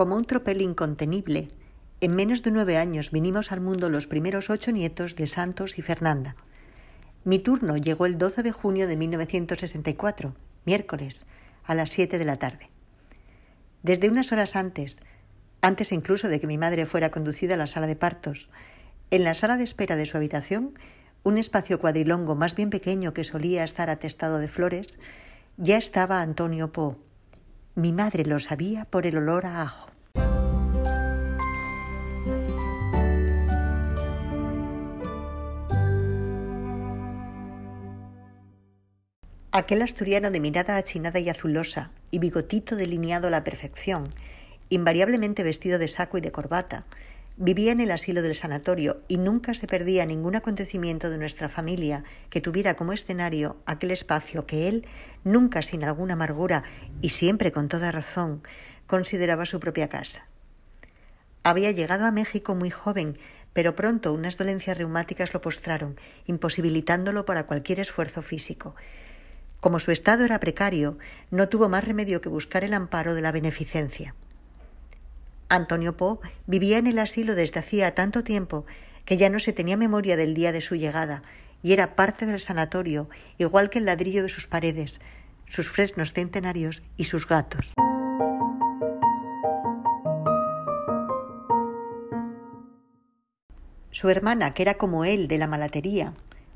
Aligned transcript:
Como 0.00 0.16
un 0.16 0.24
tropel 0.24 0.62
incontenible, 0.62 1.48
en 2.00 2.16
menos 2.16 2.42
de 2.42 2.50
nueve 2.50 2.78
años 2.78 3.10
vinimos 3.10 3.52
al 3.52 3.60
mundo 3.60 3.90
los 3.90 4.06
primeros 4.06 4.48
ocho 4.48 4.72
nietos 4.72 5.14
de 5.14 5.26
Santos 5.26 5.78
y 5.78 5.82
Fernanda. 5.82 6.36
Mi 7.24 7.38
turno 7.38 7.76
llegó 7.76 8.06
el 8.06 8.16
12 8.16 8.42
de 8.42 8.50
junio 8.50 8.88
de 8.88 8.96
1964, 8.96 10.34
miércoles, 10.64 11.26
a 11.64 11.74
las 11.74 11.90
siete 11.90 12.16
de 12.16 12.24
la 12.24 12.38
tarde. 12.38 12.70
Desde 13.82 14.08
unas 14.08 14.32
horas 14.32 14.56
antes, 14.56 14.96
antes 15.60 15.92
incluso 15.92 16.30
de 16.30 16.40
que 16.40 16.46
mi 16.46 16.56
madre 16.56 16.86
fuera 16.86 17.10
conducida 17.10 17.52
a 17.52 17.58
la 17.58 17.66
sala 17.66 17.86
de 17.86 17.96
partos, 17.96 18.48
en 19.10 19.22
la 19.22 19.34
sala 19.34 19.58
de 19.58 19.64
espera 19.64 19.96
de 19.96 20.06
su 20.06 20.16
habitación, 20.16 20.78
un 21.24 21.36
espacio 21.36 21.78
cuadrilongo 21.78 22.34
más 22.34 22.54
bien 22.54 22.70
pequeño 22.70 23.12
que 23.12 23.22
solía 23.22 23.64
estar 23.64 23.90
atestado 23.90 24.38
de 24.38 24.48
flores, 24.48 24.98
ya 25.58 25.76
estaba 25.76 26.22
Antonio 26.22 26.72
Poe. 26.72 27.09
Mi 27.74 27.92
madre 27.92 28.24
lo 28.24 28.40
sabía 28.40 28.84
por 28.84 29.06
el 29.06 29.16
olor 29.16 29.46
a 29.46 29.62
ajo. 29.62 29.90
Aquel 39.52 39.82
asturiano 39.82 40.30
de 40.30 40.40
mirada 40.40 40.76
achinada 40.76 41.18
y 41.20 41.28
azulosa 41.28 41.90
y 42.10 42.18
bigotito 42.18 42.76
delineado 42.76 43.28
a 43.28 43.30
la 43.30 43.44
perfección, 43.44 44.04
invariablemente 44.68 45.42
vestido 45.42 45.78
de 45.78 45.88
saco 45.88 46.18
y 46.18 46.20
de 46.20 46.32
corbata, 46.32 46.86
vivía 47.36 47.72
en 47.72 47.80
el 47.80 47.90
asilo 47.90 48.22
del 48.22 48.34
sanatorio 48.34 49.00
y 49.08 49.16
nunca 49.16 49.54
se 49.54 49.66
perdía 49.66 50.06
ningún 50.06 50.36
acontecimiento 50.36 51.10
de 51.10 51.18
nuestra 51.18 51.48
familia 51.48 52.04
que 52.28 52.40
tuviera 52.40 52.74
como 52.74 52.92
escenario 52.92 53.56
aquel 53.66 53.90
espacio 53.90 54.46
que 54.46 54.68
él, 54.68 54.86
nunca 55.24 55.62
sin 55.62 55.84
alguna 55.84 56.14
amargura 56.14 56.64
y 57.00 57.10
siempre 57.10 57.52
con 57.52 57.68
toda 57.68 57.92
razón, 57.92 58.42
consideraba 58.86 59.46
su 59.46 59.60
propia 59.60 59.88
casa. 59.88 60.26
Había 61.42 61.70
llegado 61.70 62.04
a 62.04 62.12
México 62.12 62.54
muy 62.54 62.70
joven, 62.70 63.18
pero 63.52 63.74
pronto 63.74 64.12
unas 64.12 64.36
dolencias 64.36 64.76
reumáticas 64.76 65.32
lo 65.32 65.40
postraron, 65.40 65.96
imposibilitándolo 66.26 67.24
para 67.24 67.46
cualquier 67.46 67.80
esfuerzo 67.80 68.22
físico, 68.22 68.74
como 69.60 69.78
su 69.78 69.90
estado 69.90 70.24
era 70.24 70.40
precario, 70.40 70.96
no 71.30 71.48
tuvo 71.50 71.68
más 71.68 71.84
remedio 71.84 72.22
que 72.22 72.30
buscar 72.30 72.64
el 72.64 72.72
amparo 72.72 73.14
de 73.14 73.20
la 73.20 73.30
beneficencia. 73.30 74.14
Antonio 75.50 75.96
Poe 75.96 76.18
vivía 76.46 76.78
en 76.78 76.86
el 76.86 76.98
asilo 76.98 77.34
desde 77.34 77.60
hacía 77.60 77.94
tanto 77.94 78.24
tiempo 78.24 78.64
que 79.04 79.16
ya 79.16 79.28
no 79.28 79.40
se 79.40 79.52
tenía 79.52 79.76
memoria 79.76 80.16
del 80.16 80.32
día 80.32 80.52
de 80.52 80.60
su 80.60 80.76
llegada 80.76 81.22
y 81.62 81.72
era 81.72 81.96
parte 81.96 82.24
del 82.24 82.40
sanatorio, 82.40 83.08
igual 83.36 83.68
que 83.68 83.80
el 83.80 83.84
ladrillo 83.84 84.22
de 84.22 84.28
sus 84.28 84.46
paredes, 84.46 85.00
sus 85.46 85.68
fresnos 85.68 86.12
centenarios 86.12 86.82
y 86.96 87.04
sus 87.04 87.26
gatos. 87.26 87.74
Su 93.90 94.08
hermana, 94.08 94.54
que 94.54 94.62
era 94.62 94.74
como 94.74 95.04
él, 95.04 95.26
de 95.26 95.36
la 95.36 95.48
Malatería, 95.48 96.14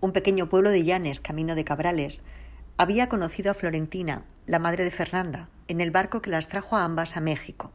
un 0.00 0.12
pequeño 0.12 0.48
pueblo 0.48 0.70
de 0.70 0.84
Llanes, 0.84 1.20
camino 1.20 1.56
de 1.56 1.64
Cabrales, 1.64 2.22
había 2.78 3.08
conocido 3.08 3.50
a 3.50 3.54
Florentina, 3.54 4.22
la 4.46 4.60
madre 4.60 4.84
de 4.84 4.92
Fernanda, 4.92 5.48
en 5.66 5.80
el 5.80 5.90
barco 5.90 6.22
que 6.22 6.30
las 6.30 6.48
trajo 6.48 6.76
a 6.76 6.84
ambas 6.84 7.16
a 7.16 7.20
México. 7.20 7.72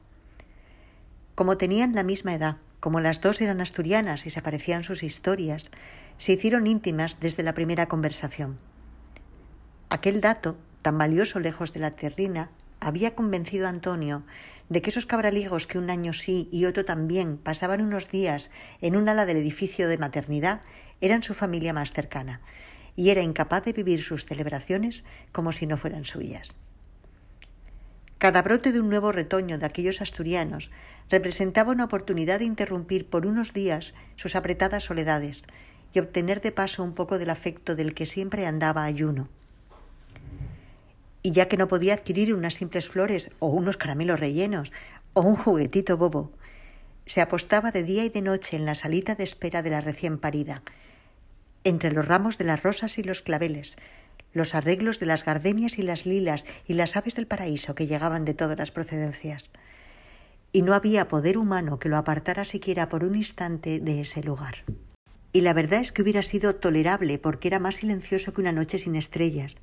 Como 1.35 1.57
tenían 1.57 1.95
la 1.95 2.03
misma 2.03 2.33
edad, 2.33 2.57
como 2.79 2.99
las 2.99 3.21
dos 3.21 3.41
eran 3.41 3.61
asturianas 3.61 4.25
y 4.25 4.29
se 4.29 4.41
parecían 4.41 4.83
sus 4.83 5.03
historias, 5.03 5.71
se 6.17 6.33
hicieron 6.33 6.67
íntimas 6.67 7.19
desde 7.19 7.43
la 7.43 7.53
primera 7.53 7.87
conversación. 7.87 8.57
Aquel 9.89 10.21
dato, 10.21 10.57
tan 10.81 10.97
valioso 10.97 11.39
lejos 11.39 11.73
de 11.73 11.79
la 11.79 11.91
terrina, 11.91 12.49
había 12.79 13.13
convencido 13.15 13.67
a 13.67 13.69
Antonio 13.69 14.23
de 14.69 14.81
que 14.81 14.89
esos 14.89 15.05
cabraligos 15.05 15.67
que 15.67 15.77
un 15.77 15.89
año 15.89 16.13
sí 16.13 16.49
y 16.51 16.65
otro 16.65 16.85
también 16.85 17.37
pasaban 17.37 17.81
unos 17.81 18.09
días 18.09 18.49
en 18.81 18.95
un 18.95 19.07
ala 19.07 19.25
del 19.25 19.37
edificio 19.37 19.87
de 19.87 19.97
maternidad 19.97 20.61
eran 21.01 21.23
su 21.23 21.33
familia 21.33 21.73
más 21.73 21.93
cercana 21.93 22.41
y 22.95 23.09
era 23.09 23.21
incapaz 23.21 23.63
de 23.65 23.73
vivir 23.73 24.01
sus 24.01 24.25
celebraciones 24.25 25.05
como 25.31 25.51
si 25.51 25.67
no 25.67 25.77
fueran 25.77 26.05
suyas. 26.05 26.59
Cada 28.21 28.43
brote 28.43 28.71
de 28.71 28.79
un 28.79 28.87
nuevo 28.87 29.11
retoño 29.11 29.57
de 29.57 29.65
aquellos 29.65 29.99
asturianos 29.99 30.69
representaba 31.09 31.71
una 31.71 31.85
oportunidad 31.85 32.37
de 32.37 32.45
interrumpir 32.45 33.09
por 33.09 33.25
unos 33.25 33.51
días 33.51 33.95
sus 34.15 34.35
apretadas 34.35 34.83
soledades 34.83 35.43
y 35.91 35.97
obtener 35.97 36.39
de 36.39 36.51
paso 36.51 36.83
un 36.83 36.93
poco 36.93 37.17
del 37.17 37.31
afecto 37.31 37.75
del 37.75 37.95
que 37.95 38.05
siempre 38.05 38.45
andaba 38.45 38.83
ayuno. 38.83 39.27
Y 41.23 41.31
ya 41.31 41.47
que 41.47 41.57
no 41.57 41.67
podía 41.67 41.95
adquirir 41.95 42.35
unas 42.35 42.53
simples 42.53 42.89
flores 42.89 43.31
o 43.39 43.47
unos 43.47 43.77
caramelos 43.77 44.19
rellenos 44.19 44.71
o 45.13 45.21
un 45.21 45.35
juguetito 45.35 45.97
bobo, 45.97 46.31
se 47.07 47.21
apostaba 47.21 47.71
de 47.71 47.81
día 47.81 48.05
y 48.05 48.09
de 48.09 48.21
noche 48.21 48.55
en 48.55 48.67
la 48.67 48.75
salita 48.75 49.15
de 49.15 49.23
espera 49.23 49.63
de 49.63 49.71
la 49.71 49.81
recién 49.81 50.19
parida, 50.19 50.61
entre 51.63 51.91
los 51.91 52.07
ramos 52.07 52.37
de 52.37 52.45
las 52.45 52.61
rosas 52.61 52.99
y 52.99 53.03
los 53.03 53.23
claveles, 53.23 53.77
los 54.33 54.55
arreglos 54.55 54.99
de 54.99 55.05
las 55.05 55.25
gardenias 55.25 55.77
y 55.77 55.83
las 55.83 56.05
lilas 56.05 56.45
y 56.67 56.73
las 56.73 56.95
aves 56.95 57.15
del 57.15 57.27
paraíso 57.27 57.75
que 57.75 57.87
llegaban 57.87 58.25
de 58.25 58.33
todas 58.33 58.57
las 58.57 58.71
procedencias. 58.71 59.51
Y 60.53 60.61
no 60.61 60.73
había 60.73 61.07
poder 61.07 61.37
humano 61.37 61.79
que 61.79 61.89
lo 61.89 61.97
apartara 61.97 62.45
siquiera 62.45 62.89
por 62.89 63.03
un 63.03 63.15
instante 63.15 63.79
de 63.79 64.01
ese 64.01 64.23
lugar. 64.23 64.63
Y 65.33 65.41
la 65.41 65.53
verdad 65.53 65.79
es 65.79 65.91
que 65.91 66.01
hubiera 66.01 66.21
sido 66.21 66.55
tolerable 66.55 67.17
porque 67.17 67.47
era 67.47 67.59
más 67.59 67.75
silencioso 67.75 68.33
que 68.33 68.41
una 68.41 68.51
noche 68.51 68.79
sin 68.79 68.95
estrellas, 68.95 69.61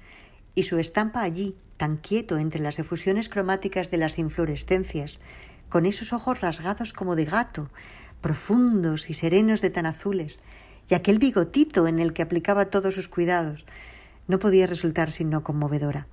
y 0.54 0.62
su 0.62 0.78
estampa 0.78 1.22
allí, 1.22 1.54
tan 1.76 1.98
quieto 1.98 2.38
entre 2.38 2.60
las 2.60 2.78
efusiones 2.78 3.28
cromáticas 3.28 3.90
de 3.90 3.98
las 3.98 4.18
inflorescencias, 4.18 5.20
con 5.68 5.84
esos 5.84 6.12
ojos 6.12 6.40
rasgados 6.40 6.92
como 6.92 7.16
de 7.16 7.26
gato, 7.26 7.70
profundos 8.20 9.10
y 9.10 9.14
serenos 9.14 9.60
de 9.60 9.70
tan 9.70 9.86
azules, 9.86 10.42
y 10.88 10.94
aquel 10.94 11.18
bigotito 11.18 11.86
en 11.86 11.98
el 11.98 12.14
que 12.14 12.22
aplicaba 12.22 12.70
todos 12.70 12.94
sus 12.94 13.08
cuidados, 13.08 13.66
no 14.28 14.38
podía 14.38 14.66
resultar 14.66 15.10
sino 15.10 15.42
conmovedora. 15.42 16.06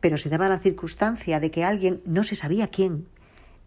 Pero 0.00 0.18
se 0.18 0.28
daba 0.28 0.48
la 0.48 0.58
circunstancia 0.58 1.40
de 1.40 1.50
que 1.50 1.64
alguien, 1.64 2.02
no 2.04 2.22
se 2.22 2.34
sabía 2.34 2.68
quién, 2.68 3.06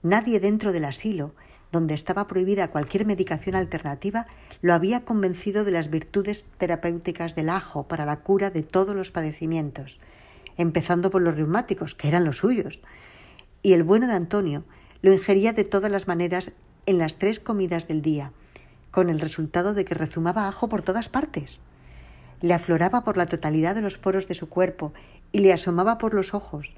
nadie 0.04 0.40
dentro 0.40 0.72
del 0.72 0.86
asilo, 0.86 1.34
donde 1.72 1.94
estaba 1.94 2.28
prohibida 2.28 2.70
cualquier 2.70 3.06
medicación 3.06 3.56
alternativa, 3.56 4.28
lo 4.62 4.74
había 4.74 5.06
convencido 5.06 5.64
de 5.64 5.72
las 5.72 5.90
virtudes 5.90 6.46
terapéuticas 6.58 7.34
del 7.34 7.50
ajo 7.50 7.88
para 7.88 8.06
la 8.06 8.18
cura 8.20 8.50
de 8.50 8.62
todos 8.62 8.96
los 8.96 9.12
padecimientos, 9.12 10.00
empezando 10.58 11.10
por 11.10 11.22
los 11.22 11.36
reumáticos, 11.36 11.96
que 11.96 12.10
eran 12.10 12.26
los 12.26 12.38
suyos. 12.38 12.82
Y 13.64 13.74
el 13.74 13.84
bueno 13.84 14.08
de 14.08 14.14
Antonio 14.14 14.64
lo 15.02 15.14
ingería 15.14 15.54
de 15.54 15.64
todas 15.64 15.92
las 15.92 16.08
maneras 16.08 16.52
en 16.86 16.98
las 16.98 17.18
tres 17.18 17.40
comidas 17.40 17.88
del 17.88 18.02
día, 18.02 18.34
con 18.92 19.10
el 19.10 19.22
resultado 19.22 19.74
de 19.74 19.86
que 19.86 19.96
rezumaba 19.96 20.48
ajo 20.48 20.68
por 20.68 20.82
todas 20.82 21.08
partes. 21.08 21.64
Le 22.42 22.54
afloraba 22.54 23.04
por 23.04 23.18
la 23.18 23.28
totalidad 23.28 23.76
de 23.76 23.82
los 23.82 23.98
poros 23.98 24.28
de 24.28 24.34
su 24.34 24.50
cuerpo 24.50 24.94
y 25.32 25.40
le 25.40 25.54
asomaba 25.54 25.98
por 25.98 26.14
los 26.14 26.34
ojos, 26.34 26.74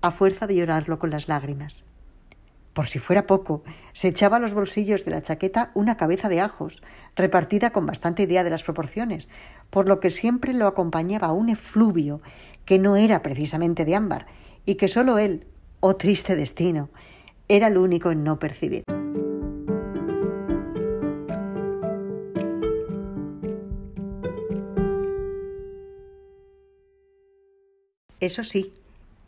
a 0.00 0.10
fuerza 0.10 0.46
de 0.46 0.56
llorarlo 0.56 0.98
con 0.98 1.10
las 1.10 1.26
lágrimas. 1.28 1.84
Por 2.76 2.88
si 2.88 2.98
fuera 2.98 3.26
poco, 3.26 3.62
se 3.94 4.08
echaba 4.08 4.36
a 4.36 4.40
los 4.40 4.52
bolsillos 4.52 5.06
de 5.06 5.10
la 5.10 5.22
chaqueta 5.22 5.70
una 5.72 5.96
cabeza 5.96 6.28
de 6.28 6.42
ajos, 6.42 6.82
repartida 7.16 7.70
con 7.70 7.86
bastante 7.86 8.24
idea 8.24 8.44
de 8.44 8.50
las 8.50 8.62
proporciones, 8.62 9.30
por 9.70 9.88
lo 9.88 9.98
que 9.98 10.10
siempre 10.10 10.52
lo 10.52 10.66
acompañaba 10.66 11.32
un 11.32 11.48
efluvio 11.48 12.20
que 12.66 12.78
no 12.78 12.96
era 12.96 13.22
precisamente 13.22 13.86
de 13.86 13.94
ámbar 13.94 14.26
y 14.66 14.74
que 14.74 14.88
sólo 14.88 15.16
él, 15.16 15.46
oh 15.80 15.96
triste 15.96 16.36
destino, 16.36 16.90
era 17.48 17.68
el 17.68 17.78
único 17.78 18.10
en 18.10 18.24
no 18.24 18.38
percibir. 18.38 18.84
Eso 28.20 28.44
sí, 28.44 28.72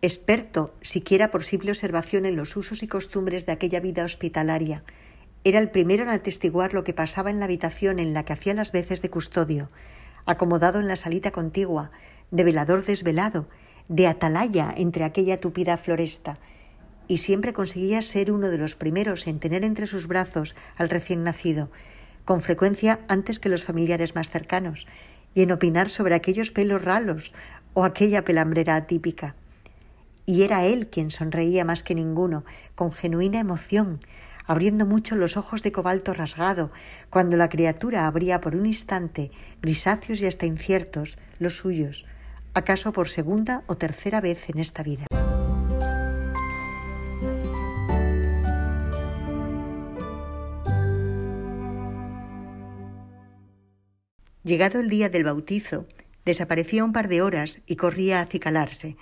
experto, 0.00 0.74
siquiera 0.80 1.30
por 1.30 1.44
simple 1.44 1.70
observación 1.70 2.24
en 2.24 2.36
los 2.36 2.56
usos 2.56 2.82
y 2.82 2.88
costumbres 2.88 3.44
de 3.44 3.52
aquella 3.52 3.80
vida 3.80 4.04
hospitalaria, 4.04 4.82
era 5.44 5.58
el 5.58 5.70
primero 5.70 6.02
en 6.02 6.08
atestiguar 6.08 6.74
lo 6.74 6.84
que 6.84 6.94
pasaba 6.94 7.30
en 7.30 7.38
la 7.38 7.44
habitación 7.44 7.98
en 7.98 8.14
la 8.14 8.24
que 8.24 8.32
hacía 8.32 8.54
las 8.54 8.72
veces 8.72 9.02
de 9.02 9.10
custodio, 9.10 9.70
acomodado 10.24 10.80
en 10.80 10.88
la 10.88 10.96
salita 10.96 11.30
contigua, 11.30 11.90
de 12.30 12.44
velador 12.44 12.84
desvelado, 12.84 13.48
de 13.88 14.06
atalaya 14.06 14.72
entre 14.76 15.04
aquella 15.04 15.40
tupida 15.40 15.76
floresta, 15.76 16.38
y 17.06 17.18
siempre 17.18 17.52
conseguía 17.52 18.02
ser 18.02 18.30
uno 18.30 18.50
de 18.50 18.58
los 18.58 18.74
primeros 18.74 19.26
en 19.26 19.38
tener 19.38 19.64
entre 19.64 19.86
sus 19.86 20.06
brazos 20.06 20.54
al 20.76 20.90
recién 20.90 21.24
nacido, 21.24 21.70
con 22.24 22.42
frecuencia 22.42 23.00
antes 23.08 23.38
que 23.38 23.48
los 23.48 23.64
familiares 23.64 24.14
más 24.14 24.28
cercanos, 24.28 24.86
y 25.34 25.42
en 25.42 25.52
opinar 25.52 25.88
sobre 25.88 26.14
aquellos 26.14 26.50
pelos 26.50 26.82
ralos 26.82 27.32
o 27.74 27.84
aquella 27.84 28.24
pelambrera 28.24 28.76
atípica. 28.76 29.34
Y 30.26 30.42
era 30.42 30.64
él 30.66 30.88
quien 30.88 31.10
sonreía 31.10 31.64
más 31.64 31.82
que 31.82 31.94
ninguno, 31.94 32.44
con 32.74 32.92
genuina 32.92 33.40
emoción, 33.40 34.00
abriendo 34.46 34.86
mucho 34.86 35.14
los 35.14 35.36
ojos 35.36 35.62
de 35.62 35.72
cobalto 35.72 36.14
rasgado, 36.14 36.70
cuando 37.10 37.36
la 37.36 37.48
criatura 37.48 38.06
abría 38.06 38.40
por 38.40 38.56
un 38.56 38.66
instante, 38.66 39.30
grisáceos 39.62 40.20
y 40.22 40.26
hasta 40.26 40.46
inciertos, 40.46 41.18
los 41.38 41.56
suyos, 41.56 42.06
acaso 42.54 42.92
por 42.92 43.08
segunda 43.08 43.62
o 43.66 43.76
tercera 43.76 44.20
vez 44.20 44.48
en 44.48 44.58
esta 44.58 44.82
vida. 44.82 45.06
Llegado 54.44 54.80
el 54.80 54.88
día 54.88 55.10
del 55.10 55.24
bautizo, 55.24 55.84
desaparecía 56.24 56.84
un 56.84 56.92
par 56.92 57.08
de 57.08 57.22
horas 57.22 57.60
y 57.66 57.76
corría 57.76 58.18
a 58.18 58.22
acicalarse. 58.22 58.96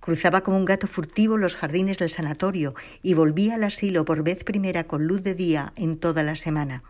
Cruzaba 0.00 0.40
como 0.40 0.56
un 0.56 0.64
gato 0.64 0.86
furtivo 0.86 1.36
los 1.36 1.56
jardines 1.56 1.98
del 1.98 2.08
sanatorio 2.08 2.74
y 3.02 3.14
volvía 3.14 3.56
al 3.56 3.64
asilo 3.64 4.04
por 4.04 4.22
vez 4.22 4.44
primera 4.44 4.84
con 4.84 5.06
luz 5.06 5.22
de 5.22 5.34
día 5.34 5.72
en 5.76 5.98
toda 5.98 6.22
la 6.22 6.36
semana. 6.36 6.82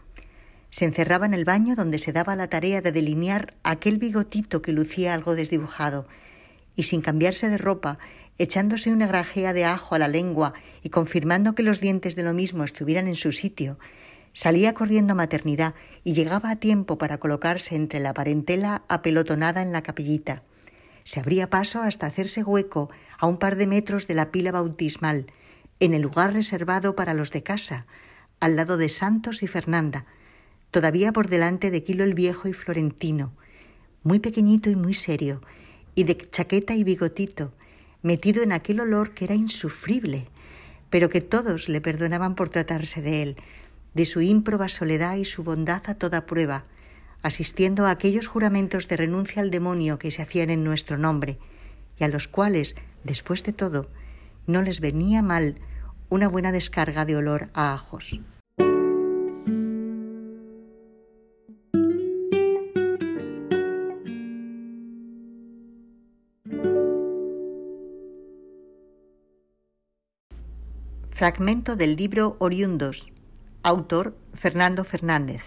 Se 0.71 0.85
encerraba 0.85 1.27
en 1.27 1.35
el 1.35 1.45
baño 1.45 1.75
donde 1.75 1.99
se 1.99 2.13
daba 2.13 2.37
la 2.37 2.49
tarea 2.49 2.81
de 2.81 2.93
delinear 2.93 3.55
aquel 3.65 3.99
bigotito 3.99 4.63
que 4.63 4.73
lucía 4.73 5.15
algo 5.15 5.35
desdibujado, 5.35 6.07
y 6.77 6.85
sin 6.85 7.01
cambiarse 7.01 7.49
de 7.49 7.59
ropa, 7.59 7.99
echándose 8.39 8.93
una 8.93 9.09
grajea 9.09 9.53
de 9.53 9.65
ajo 9.65 9.97
a 9.97 9.99
la 9.99 10.09
lengua 10.09 10.55
y 10.83 10.91
confirmando 10.91 11.55
que 11.55 11.65
los 11.65 11.81
dientes 11.81 12.15
de 12.15 12.23
lo 12.23 12.33
mismo 12.33 12.65
estuvieran 12.65 13.09
en 13.09 13.17
su 13.17 13.33
sitio, 13.33 13.79
salía 14.33 14.75
corriendo 14.75 15.13
a 15.13 15.17
maternidad 15.17 15.75
y 16.05 16.15
llegaba 16.15 16.51
a 16.51 16.57
tiempo 16.57 16.99
para 16.99 17.19
colocarse 17.19 17.75
entre 17.75 18.01
la 18.01 18.15
parentela 18.15 18.85
apelotonada 18.89 19.63
en 19.63 19.73
la 19.73 19.83
capillita. 19.83 20.43
Se 21.05 21.21
abría 21.21 21.51
paso 21.51 21.83
hasta 21.83 22.07
hacerse 22.07 22.43
hueco 22.43 22.91
a 23.19 23.27
un 23.27 23.39
par 23.39 23.57
de 23.57 23.67
metros 23.67 24.07
de 24.07 24.15
la 24.15 24.31
pila 24.31 24.53
bautismal, 24.53 25.27
en 25.81 25.95
el 25.95 26.03
lugar 26.03 26.35
reservado 26.35 26.95
para 26.95 27.15
los 27.15 27.31
de 27.31 27.43
casa, 27.43 27.87
al 28.39 28.57
lado 28.57 28.77
de 28.77 28.89
Santos 28.89 29.43
y 29.43 29.47
Fernanda, 29.47 30.07
todavía 30.71 31.13
por 31.13 31.29
delante 31.29 31.71
de 31.71 31.83
Quilo 31.83 32.05
el 32.05 32.15
Viejo 32.15 32.49
y 32.49 32.53
Florentino, 32.53 33.33
muy 34.03 34.19
pequeñito 34.19 34.71
y 34.71 34.77
muy 34.77 34.95
serio, 34.95 35.43
y 35.95 36.05
de 36.05 36.17
chaqueta 36.17 36.75
y 36.75 36.85
bigotito, 36.85 37.53
metido 38.03 38.43
en 38.43 38.53
aquel 38.53 38.81
olor 38.81 39.13
que 39.13 39.25
era 39.25 39.35
insufrible, 39.35 40.29
pero 40.89 41.09
que 41.09 41.21
todos 41.21 41.69
le 41.69 41.81
perdonaban 41.81 42.35
por 42.35 42.49
tratarse 42.49 43.03
de 43.03 43.23
él, 43.23 43.37
de 43.95 44.05
su 44.05 44.21
ímproba 44.21 44.69
soledad 44.69 45.17
y 45.17 45.25
su 45.25 45.43
bondad 45.43 45.83
a 45.87 45.95
toda 45.95 46.27
prueba, 46.27 46.65
asistiendo 47.23 47.87
a 47.87 47.91
aquellos 47.91 48.29
juramentos 48.29 48.89
de 48.89 48.97
renuncia 48.97 49.43
al 49.43 49.51
demonio 49.51 49.99
que 49.99 50.11
se 50.11 50.23
hacían 50.23 50.51
en 50.51 50.65
nuestro 50.65 50.97
nombre, 50.99 51.39
y 51.99 52.05
a 52.05 52.09
los 52.09 52.29
cuales, 52.29 52.77
después 53.05 53.43
de 53.45 53.53
todo, 53.53 53.89
no 54.47 54.63
les 54.63 54.81
venía 54.81 55.23
mal 55.23 55.57
una 56.09 56.29
buena 56.29 56.53
descarga 56.53 57.05
de 57.05 57.17
olor 57.17 57.51
a 57.55 57.75
ajos. 57.75 58.21
Fragmento 71.11 71.77
del 71.77 71.97
libro 71.97 72.37
Oriundos. 72.39 73.13
Autor 73.63 74.15
Fernando 74.33 74.85
Fernández. 74.85 75.39